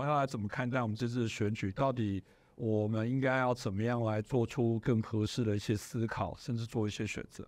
[0.00, 1.70] 朋友来怎么看待我们这次的选举？
[1.72, 7.46] 到底我们应该要怎么样来做出更合适的一些思考，甚至做一些选择？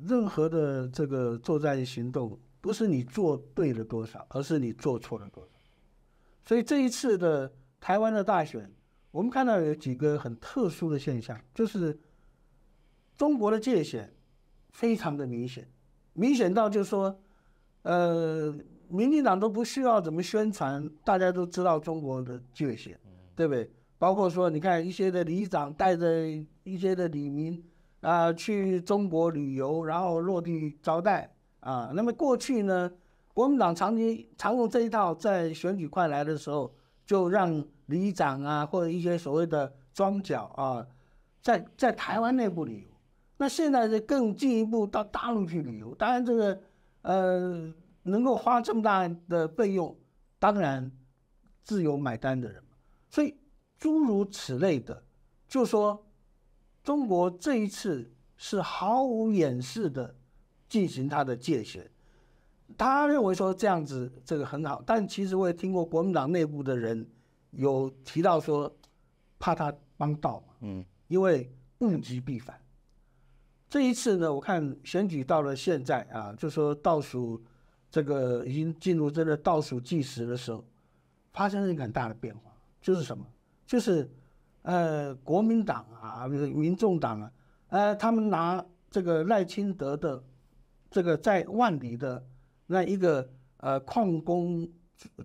[0.00, 5.50] 任何的这个作战行动，不是你做对了多少，而是你做错了多少。
[6.46, 8.72] 所以这一次的台湾的大选，
[9.10, 12.00] 我们看到有几个很特殊的现象，就是
[13.18, 14.10] 中国的界限
[14.70, 15.70] 非常的明显，
[16.14, 17.20] 明显到就是说，
[17.82, 18.56] 呃，
[18.88, 22.96] 民进党都不需要怎么宣传，大家都知道中国的界限，
[23.36, 23.70] 对不对？
[23.98, 26.26] 包括说，你看一些的里长带着
[26.64, 27.62] 一些的里民。
[28.00, 31.90] 啊，去中国旅游，然后落地招待啊。
[31.92, 32.88] 那么过去呢，
[33.34, 36.72] 国民党长期常用这一套，在选举快来的时候，
[37.04, 40.86] 就让里长啊，或者一些所谓的庄脚啊，
[41.42, 42.88] 在在台湾内部旅游。
[43.38, 45.92] 那现在是更进一步到大陆去旅游。
[45.96, 46.60] 当然，这个
[47.02, 47.74] 呃，
[48.08, 49.96] 能够花这么大的费用，
[50.38, 50.90] 当然
[51.62, 52.70] 自有买单的人嘛。
[53.08, 53.36] 所以
[53.78, 55.04] 诸如此类的，
[55.46, 56.04] 就说。
[56.84, 60.16] 中国这一次是毫无掩饰的
[60.70, 61.90] 进行他的界选，
[62.78, 67.06] 他认为说这样子这个很好，但其实我也听过国民党内部的人
[67.50, 68.74] 有提到说，
[69.38, 72.58] 怕他帮倒嘛，嗯，因为物极必反。
[73.68, 77.44] 这一次呢，我看选举到了现在啊，就说倒数
[77.90, 80.64] 这个已经进入这个倒数计时的时候，
[81.32, 83.24] 发生了一个很大的变化，就是什么？
[83.66, 84.10] 就是。
[84.62, 87.32] 呃，国民党啊，民众党啊，
[87.68, 90.22] 呃，他们拿这个赖清德的
[90.90, 92.22] 这个在万里的
[92.66, 93.26] 那一个
[93.58, 94.68] 呃矿工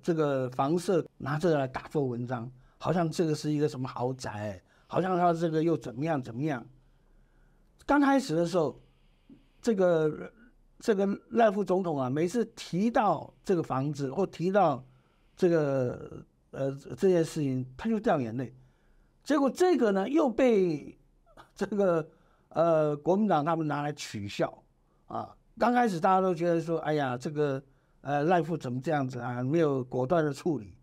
[0.02, 6.66] 这个房舍拿这个来打做文章，好像这个是一个什么豪宅，好像他这个又怎么样怎么样。
[7.86, 8.80] 刚开始的时候，
[9.62, 10.32] 这个
[10.84, 14.84] 这个赖副总统啊，每次提到这个房子或提到
[15.34, 18.54] 这个呃这件事情，他就掉眼泪。
[19.24, 21.00] 结果这个呢又被
[21.56, 22.06] 这个
[22.50, 24.62] 呃国民党他们拿来取笑
[25.08, 25.34] 啊！
[25.58, 27.64] 刚开始大家都觉得说，哎呀，这个
[28.02, 29.42] 呃赖副怎么这样子啊？
[29.42, 30.76] 没有果断的处理。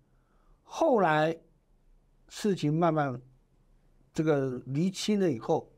[0.62, 1.36] 后来
[2.30, 3.20] 事情慢慢
[4.14, 5.70] 这个厘清了以后，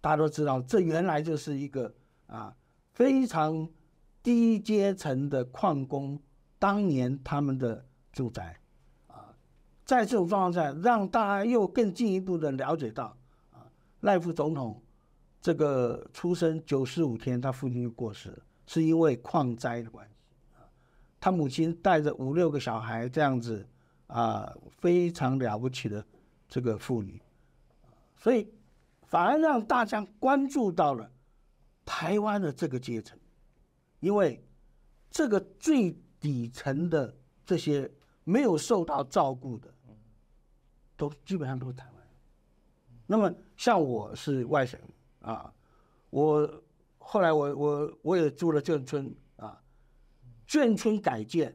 [0.00, 1.94] 大家都知道，这原来就是一个
[2.26, 2.52] 啊
[2.94, 3.68] 非常
[4.22, 6.18] 低阶层的矿工
[6.58, 8.56] 当年他们的住宅。
[9.08, 9.36] 啊
[9.84, 13.14] 在这种状况下，让大家又更进一步的了解到，
[13.52, 13.68] 啊，
[14.00, 14.82] 赖副总统
[15.42, 20.14] 这个出生九十五天，他父亲就过世了，是因为矿灾的关系，
[20.54, 20.64] 啊，
[21.20, 23.68] 他母亲带着五六个小孩这样子，
[24.06, 26.02] 啊，非常了不起的
[26.48, 27.20] 这个妇女，
[28.16, 28.48] 所以
[29.02, 31.10] 反而让大家关注到了
[31.84, 33.18] 台湾的这个阶层，
[34.00, 34.44] 因为
[35.10, 37.90] 这个最底层的这些
[38.24, 39.72] 没有受到照顾的。
[40.96, 41.94] 都基本上都是台湾。
[43.04, 44.78] 那么像我是外省
[45.18, 45.52] 啊，
[46.08, 46.62] 我
[46.98, 49.60] 后来我我我也住了眷村啊，
[50.46, 51.52] 眷村改建，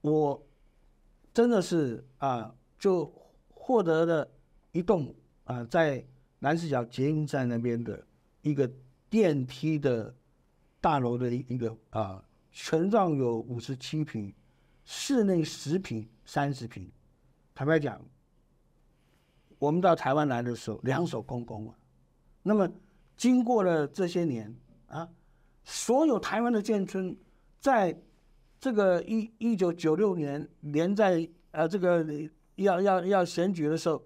[0.00, 0.44] 我
[1.32, 3.06] 真的是啊，就
[3.50, 4.28] 获得了
[4.72, 5.14] 一栋
[5.44, 6.04] 啊，在
[6.40, 8.04] 南市角捷运站那边的
[8.42, 8.68] 一个
[9.10, 10.14] 电梯的
[10.80, 14.32] 大楼的一个啊，全幢有五十七平，
[14.84, 16.90] 室内十平、三十平，
[17.54, 18.00] 坦白讲。
[19.58, 21.74] 我们到台湾来的时候，两手空空啊。
[22.42, 22.66] 那么
[23.14, 24.56] 经过了这些年
[24.86, 25.06] 啊，
[25.64, 27.14] 所有台湾的眷村，
[27.60, 28.00] 在
[28.58, 32.06] 这个一一九九六年连在呃这个
[32.54, 34.02] 要要要选举的时候，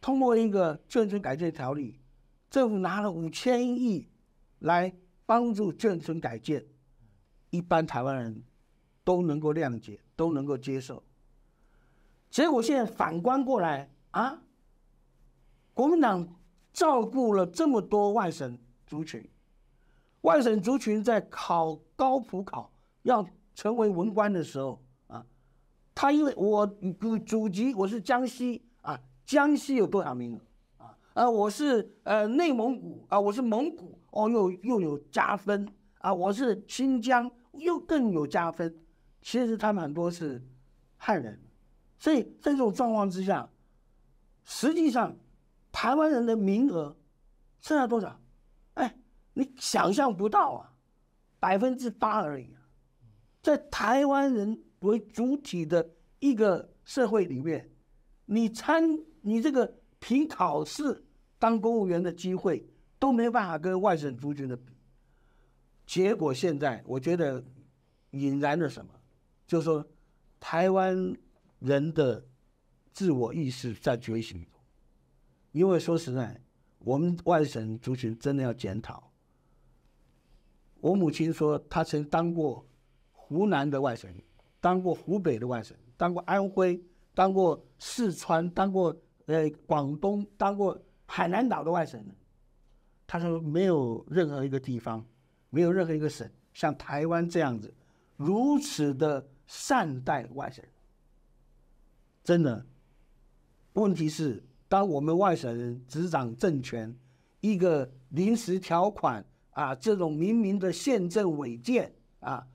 [0.00, 1.98] 通过一个眷村改建条例，
[2.52, 4.06] 政府拿了五千亿
[4.58, 6.62] 来帮助眷村改建，
[7.48, 8.44] 一般台湾人
[9.02, 11.02] 都能够谅解，都能够接受。
[12.28, 14.42] 结果现在反观过来啊。
[15.72, 16.28] 国民党
[16.74, 19.26] 照顾了这么多外省族群，
[20.20, 22.70] 外省族群在考高普考
[23.04, 25.24] 要成为文官的时候啊，
[25.94, 26.66] 他因为我
[27.00, 30.40] 祖祖籍我是江西啊，江西有多少名额
[31.14, 31.28] 啊？
[31.28, 35.68] 我是呃内蒙古啊，我是蒙古哦，又又有加分
[35.98, 38.78] 啊，我是新疆又更有加分。
[39.20, 40.42] 其实他们很多是
[40.96, 41.40] 汉人，
[41.98, 43.48] 所以在这种状况之下，
[44.44, 45.16] 实际上。
[45.74, 46.94] 台湾人的名额
[47.62, 48.20] 剩下多少？
[48.74, 48.94] 哎，
[49.32, 50.74] 你想象不到啊，
[51.40, 52.60] 百分之八而已啊！
[53.40, 57.70] 在台湾人为主体的一个社会里面，
[58.26, 58.84] 你参
[59.22, 61.04] 你这个凭考试
[61.38, 62.66] 当公务员的机会
[62.98, 64.74] 都没办法跟外省族群的比。
[65.86, 67.44] 结果现在我觉得
[68.10, 68.92] 引燃了什么？
[69.46, 69.86] 就是说
[70.40, 71.16] 台湾
[71.60, 72.26] 人的
[72.92, 74.44] 自我意识在觉醒。
[75.52, 76.40] 因为说实在，
[76.80, 79.12] 我们外省族群真的要检讨。
[80.80, 82.66] 我母亲说，她曾当过
[83.12, 84.12] 湖南的外省，
[84.60, 86.82] 当过湖北的外省，当过安徽，
[87.14, 88.96] 当过四川，当过
[89.26, 92.14] 呃广东，当过海南岛的外省人。
[93.06, 95.04] 他说，没有任何一个地方，
[95.50, 97.72] 没有任何一个省像台湾这样子，
[98.16, 100.72] 如此的善待外省人。
[102.24, 102.66] 真的，
[103.74, 104.42] 问题是。
[104.68, 106.96] 当我们外省人执掌政权，
[107.42, 112.48] 一个临时条款啊，这种明明的宪政违建啊，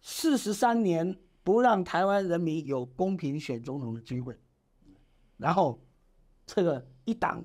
[0.00, 4.34] 四十三年不让台湾人民有公平选总统的机会，
[5.36, 5.78] 然后
[6.54, 7.42] 这个一党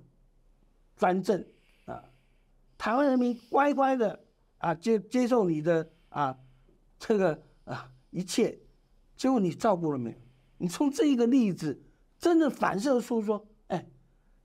[0.97, 1.41] 专政
[1.85, 2.03] 啊，
[2.77, 4.25] 台湾人民乖乖的
[4.57, 6.37] 啊接接受你的啊
[6.99, 8.59] 这个啊一切，
[9.15, 10.17] 结果你照顾了没有？
[10.57, 11.81] 你从这一个例子，
[12.17, 13.47] 真的反射出说。
[13.67, 13.85] 哎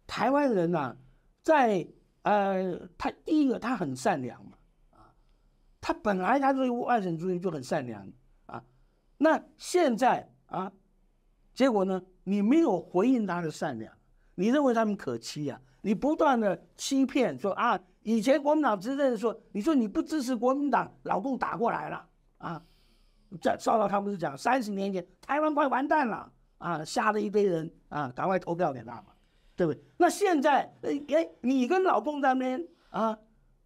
[0.06, 0.96] 台湾人呐，
[1.42, 1.88] 在
[2.22, 4.52] 呃，他第一个他很善良嘛，
[4.90, 5.14] 啊，
[5.80, 8.06] 他本来他对外省族群就很善良
[8.46, 8.62] 啊，
[9.18, 10.72] 那现在啊，
[11.52, 13.96] 结果呢，你没有回应他的善良，
[14.34, 15.60] 你认为他们可欺啊？
[15.82, 22.06] 你不断的欺骗说啊，以前国民党执政的时候，你说你不支持国民党，老共打过来了
[22.38, 22.62] 啊，
[23.40, 29.06] 在赵少康不是讲三十年前台湾快完蛋了啊，吓了一堆人啊，赶快投票给他嘛。
[29.54, 29.82] 对不对？
[29.98, 33.16] 那现在，哎，你跟老共在那边啊，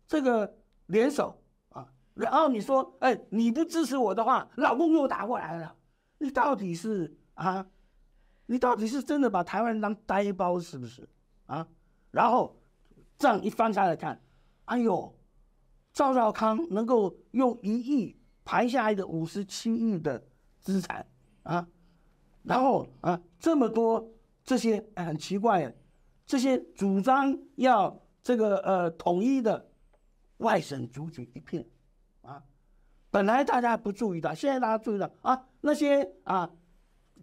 [0.09, 5.77] 这个联手啊，然后你说，哎，你不支持我的话，老公又打过来了，
[6.19, 7.65] 你到底是啊？
[8.47, 11.09] 你到底是真的把台湾人当呆包是不是
[11.47, 11.67] 啊？
[12.11, 12.57] 然后
[13.19, 14.21] 这样一翻开来看，
[14.65, 15.15] 哎呦，
[15.93, 20.27] 赵少康能够用一亿排下一个五十七亿的
[20.61, 21.07] 资产
[21.43, 21.69] 啊，
[22.43, 24.13] 然后啊，这么多。
[24.49, 25.75] 这些很奇怪，
[26.25, 29.69] 这些主张要这个呃统一的
[30.37, 31.67] 外省族群一片
[32.23, 32.45] 啊，
[33.11, 36.49] 本来大家不注意到，现在大家注意到啊，那些啊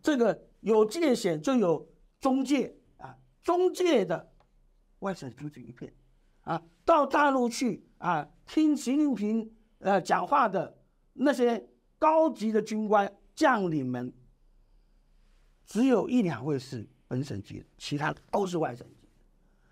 [0.02, 1.88] 这个有界限就有
[2.20, 4.34] 中介啊，中介的
[5.00, 5.94] 外省族群一片
[6.42, 10.78] 啊，到大陆去啊听习近平呃讲话的
[11.14, 14.12] 那些高级的军官将领们，
[15.66, 16.90] 只有一两位是。
[17.06, 19.08] 本省籍，其他都是外省籍。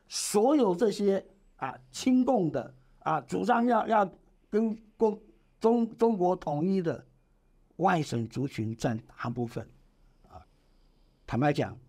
[0.07, 4.07] 所有这些啊亲共的啊，主张要要
[4.47, 5.19] 跟共
[5.59, 7.03] 中中国统一的
[7.77, 9.67] 外省族群占大部分。
[11.31, 11.79] 坦白讲，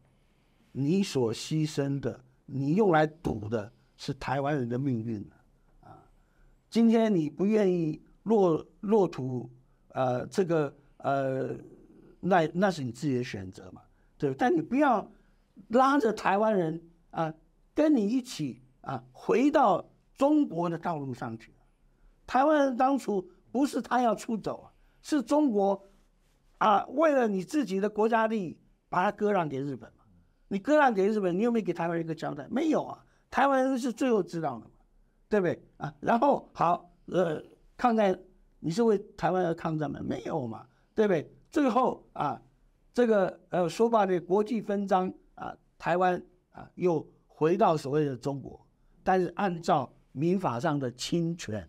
[0.71, 5.21] 你所牺牲的，你用来赌的是台湾人的命运
[5.81, 5.99] 啊。
[6.71, 9.51] 今天你不愿意落落土，
[9.89, 11.57] 呃，这个呃，
[12.21, 13.83] 那那是你自己的选择嘛，
[14.17, 14.33] 对。
[14.35, 15.11] 但你不要。
[15.71, 16.81] 拉着台湾人
[17.11, 17.35] 啊，
[17.75, 21.53] 跟你一起啊，回到中国的道路上去。
[22.29, 24.71] 台湾人当初不是他要出走，
[25.03, 25.89] 是中国
[26.59, 28.57] 啊，为了你自己的国家利益，
[28.93, 30.05] 把它割让给日本嘛。
[30.49, 32.47] 你割让给日本，你有没有给台湾一个交代？
[32.51, 33.05] 没有啊。
[33.31, 34.73] 台湾人是最后知道的嘛，
[35.29, 35.93] 对不对啊？
[36.01, 37.43] 然后好，呃，
[37.77, 38.17] 抗战，
[38.61, 39.99] 你是为台湾而抗战吗？
[40.03, 41.29] 没有嘛，对不对？
[41.51, 42.41] 最后啊，
[42.93, 45.13] 这个呃，说罢的国际分赃。
[45.79, 46.23] 台湾
[46.53, 48.65] 啊，又回到所谓的中国，
[49.03, 51.69] 但是按照民法上的侵权，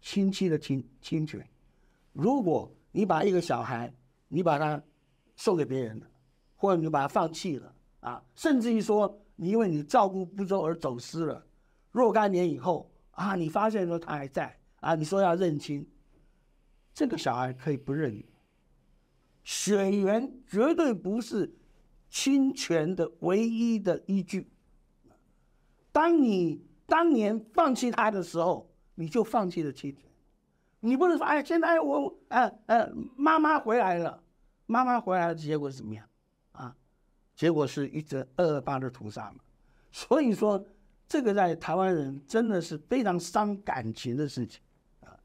[0.00, 1.44] 亲戚的侵侵权，
[2.12, 3.92] 如果你把一个小孩，
[4.28, 4.80] 你把他
[5.34, 6.06] 送给别人了，
[6.60, 11.42] 或者你就把他放弃了啊，甚至于说你因为你照顾不周而走失了，
[11.90, 15.88] 若干年以后啊，你发现说他还在啊，你说要认亲，
[16.92, 18.22] 这个小孩可以不认，
[19.42, 21.56] 血缘绝对不是。
[22.12, 24.50] 侵权的唯一的依据，
[25.92, 30.10] 当你当年放弃他的时候，你就放弃了侵权。
[30.80, 34.24] 你不能说，哎，现在我，呃呃，妈妈回来了，
[34.66, 36.04] 妈妈回来的结果是怎么样？
[37.40, 39.38] 结果是一则二二八的屠杀嘛。
[39.90, 40.62] 所以说，
[41.08, 44.60] 这个在台湾人真的是非常伤感情的事情
[45.00, 45.16] 啊。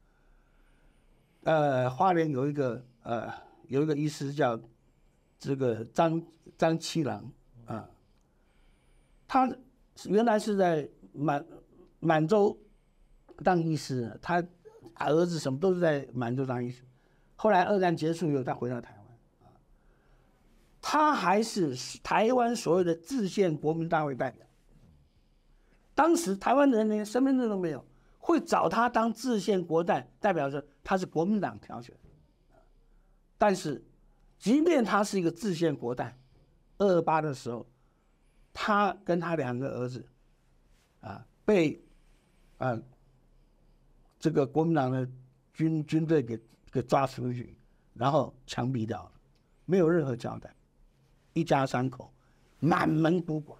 [1.42, 3.30] 呃，花莲有一个呃
[3.68, 4.58] 有一个医师叫。
[5.38, 6.20] 这个张
[6.56, 7.30] 张七郎
[7.66, 7.86] 啊，
[9.28, 9.46] 他
[10.06, 11.44] 原来是在满
[12.00, 12.58] 满洲
[13.44, 14.42] 当医师，他
[14.94, 16.82] 儿子什么都是在满洲当医师。
[17.36, 18.95] 后来二战结束以后，他回到台，
[20.88, 24.46] 他还是台湾所有的制宪国民大会代表。
[25.96, 27.84] 当时台湾人连身份证都没有，
[28.20, 31.92] 会找他当制宪国代代表，说他是国民党挑选。
[33.36, 33.84] 但是，
[34.38, 36.16] 即便他是一个自宪国代，
[36.78, 37.66] 二二八的时候，
[38.52, 40.06] 他跟他两个儿子，
[41.00, 41.84] 啊，被
[42.58, 42.80] 啊
[44.20, 45.08] 这个国民党的
[45.52, 46.40] 军军队给
[46.70, 47.58] 给抓出去，
[47.92, 49.12] 然后枪毙掉了，
[49.64, 50.54] 没有任何交代，
[51.36, 52.10] 一家三口
[52.58, 53.58] 满门不管。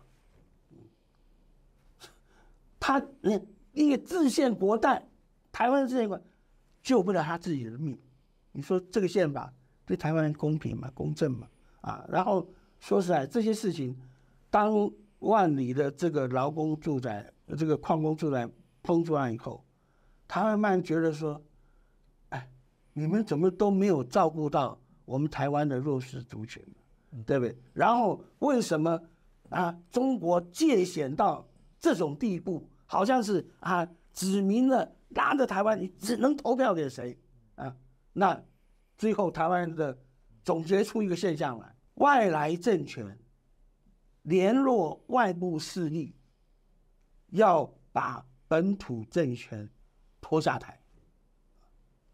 [2.80, 3.38] 他那，
[3.72, 5.06] 一个自宪国代，
[5.52, 6.18] 台湾的自宪国
[6.82, 7.98] 救不了他自己的命。
[8.52, 9.52] 你说这个宪法
[9.84, 10.90] 对台湾人公平吗？
[10.94, 11.46] 公正吗？
[11.82, 12.48] 啊，然后
[12.80, 13.94] 说实在，这些事情，
[14.48, 18.48] 当万里的这个劳工住宅、这个矿工住宅
[18.80, 19.62] 崩出来以后，
[20.26, 21.42] 他慢慢觉得说，
[22.30, 22.48] 哎，
[22.94, 26.64] 你们怎么都没有照顾到我们台湾的弱势族群，
[27.24, 27.56] 对不对？
[27.72, 29.00] 然后为什么
[29.50, 37.18] 啊，中国界险到这种地步，好像是啊，指明了拉着台湾，你只能投票给谁
[37.54, 37.76] 啊？
[38.12, 38.42] 那
[38.98, 39.96] 最后台湾的
[40.42, 43.18] 总结出一个现象来：外来政权
[44.22, 46.14] 联络外部势力，
[47.28, 49.68] 要把本土政权
[50.20, 50.80] 拖下台。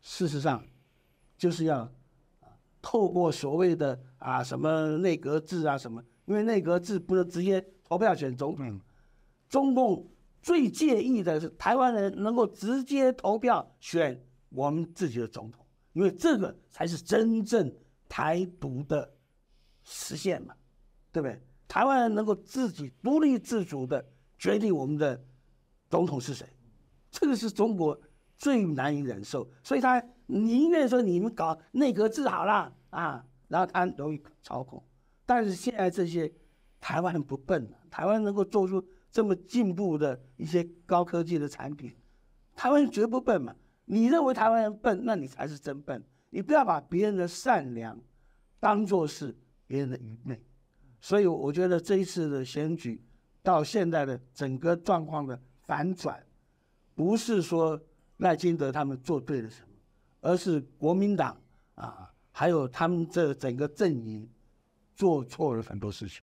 [0.01, 0.65] 事实上，
[1.39, 1.91] 就是要
[2.83, 8.81] 透过所谓的啊什么内阁制啊什么，因为内阁制不能直接投票选总统。
[9.49, 10.11] 中共
[10.43, 14.21] 最介意的是台湾人能够直接投票选
[14.51, 17.73] 我们自己的总统，因为这个才是真正
[18.09, 19.15] 台独的
[19.85, 20.55] 实现嘛，
[21.13, 21.41] 对不对？
[21.69, 24.05] 台湾人能够自己独立自主的
[24.37, 25.23] 决定我们的
[25.89, 26.47] 总统是谁，
[27.11, 27.99] 这个是中国
[28.37, 34.83] 最难以忍受，所以他宁愿说你们搞内阁制好了啊，然后他容易操控。
[35.27, 36.33] 但是现在这些
[36.81, 38.85] 台湾人不笨台湾能够做出。
[39.13, 41.95] 这么进步的一些高科技的产品，
[42.57, 43.55] 台湾人绝不笨嘛？
[43.85, 46.03] 你认为台湾人笨，那你才是真笨。
[46.31, 48.01] 你不要把别人的善良
[48.59, 49.37] 当做是
[49.67, 50.43] 别人的愚昧。
[50.99, 53.05] 所以我觉得这一次的选举
[53.43, 56.19] 到现在的整个状况的反转，
[56.95, 57.79] 不是说
[58.17, 59.72] 赖清德他们做对了什么，
[60.23, 61.37] 而是国民党
[61.75, 64.29] 啊，还有他们这整个阵营
[64.95, 66.21] 做错了很多事情。